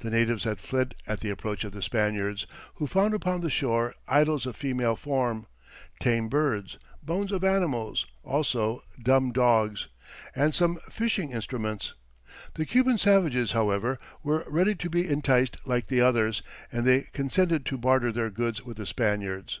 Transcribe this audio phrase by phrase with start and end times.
[0.00, 3.94] The natives had fled at the approach of the Spaniards, who found upon the shore
[4.06, 5.46] idols of female form,
[6.00, 9.88] tame birds, bones of animals, also dumb dogs,
[10.36, 11.94] and some fishing instruments.
[12.56, 17.64] The Cuban savages, however, were ready to be enticed like the others, and they consented
[17.64, 19.60] to barter their goods with the Spaniards.